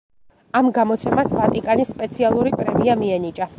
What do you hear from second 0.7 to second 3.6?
გამოცემას ვატიკანის სპეციალური პრემია მიენიჭა.